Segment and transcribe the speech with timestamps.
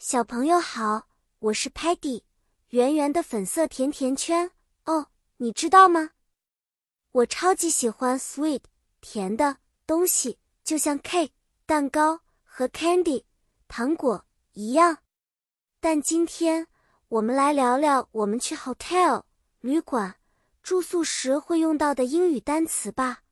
[0.00, 1.08] 小朋友好，
[1.40, 2.22] 我是 Patty，
[2.68, 4.52] 圆圆的粉色甜甜圈
[4.84, 6.10] 哦，你知道吗？
[7.10, 8.60] 我超级喜欢 sweet
[9.00, 9.56] 甜的
[9.88, 11.30] 东西，就像 cake
[11.66, 13.24] 蛋糕和 candy
[13.66, 14.98] 糖果一样。
[15.80, 16.68] 但今天
[17.08, 19.24] 我们来聊聊我们去 hotel
[19.58, 20.14] 旅馆
[20.62, 23.24] 住宿时会用到的英语单词吧。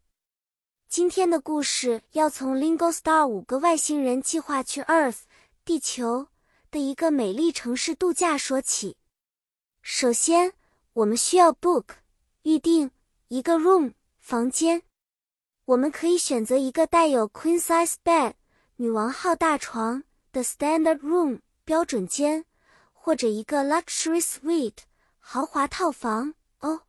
[0.89, 5.21] 今天的故事要从 Lingo Star 五个外星人计划去 Earth
[5.65, 6.27] 地球。
[6.71, 8.97] 的一个美丽城市度假说起。
[9.83, 10.53] 首先，
[10.93, 11.85] 我们需要 book
[12.43, 12.91] 预定
[13.29, 14.83] 一个 room 房间。
[15.67, 18.35] 我们可以选择一个带有 queen size bed
[18.77, 22.45] 女王号大床的 standard room 标准间，
[22.93, 24.85] 或者一个 luxury suite
[25.19, 26.83] 豪华套房哦。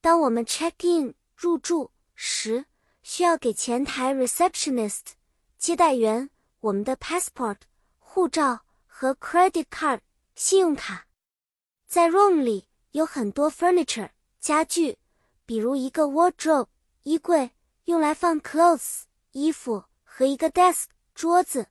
[0.00, 2.64] 当我们 check in 入住时，
[3.02, 5.00] 需要给前台 receptionist
[5.58, 6.30] 接待员
[6.60, 7.56] 我们的 passport
[7.98, 8.60] 护照。
[9.00, 10.00] 和 credit card
[10.34, 11.06] 信用卡，
[11.86, 14.98] 在 room 里有很多 furniture 家具，
[15.46, 16.66] 比如一个 wardrobe
[17.04, 17.52] 衣柜，
[17.84, 21.68] 用来放 clothes 衣服，和一个 desk 桌子，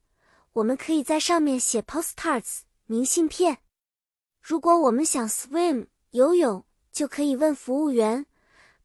[0.54, 3.60] 我们可以在上面写 postcards 明信片。
[4.42, 8.26] 如果我们想 swim 游泳，就可以问服务员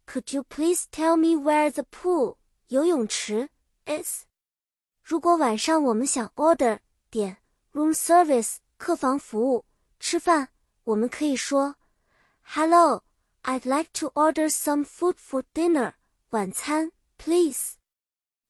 [0.06, 2.36] ，Could you please tell me where the pool
[2.68, 3.48] 游泳池
[3.86, 4.24] is？
[5.02, 7.38] 如果晚上我们想 order 点。
[7.75, 9.64] Room service 客房服务，
[9.98, 10.50] 吃饭
[10.84, 11.75] 我们可以说
[12.41, 13.03] ，Hello,
[13.42, 15.95] I'd like to order some food for dinner.
[16.30, 17.72] 晚餐，please。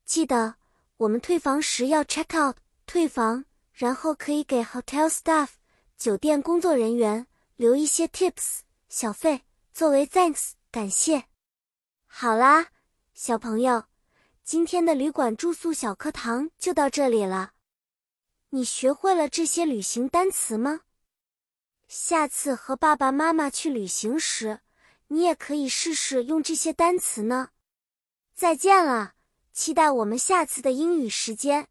[0.04, 0.56] 记得
[0.98, 5.48] 我们退房时要 check out 退房，然后可以给 hotel staff
[5.96, 8.58] 酒店工作人员留一些 tips
[8.90, 9.40] 小费
[9.72, 11.24] 作为 thanks 感谢。
[12.04, 12.66] 好啦，
[13.14, 13.84] 小朋友，
[14.42, 17.53] 今天的旅馆住宿小课堂就到这里了。
[18.54, 20.82] 你学会了这些旅行单词吗？
[21.88, 24.60] 下次和爸爸妈妈去旅行时，
[25.08, 27.48] 你也可以试试用这些单词呢。
[28.32, 29.14] 再见了，
[29.52, 31.66] 期待我们下次的英语时间。